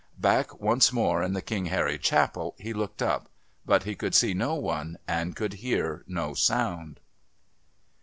Back 0.17 0.59
once 0.59 0.91
more 0.91 1.21
in 1.21 1.33
the 1.33 1.43
King 1.43 1.67
Harry 1.67 1.99
Chapel, 1.99 2.55
he 2.57 2.73
looked 2.73 3.03
up. 3.03 3.29
But 3.67 3.83
he 3.83 3.93
could 3.93 4.15
see 4.15 4.33
no 4.33 4.55
one 4.55 4.97
and 5.07 5.35
could 5.35 5.53
hear 5.61 6.03
no 6.07 6.33
sound. 6.33 6.99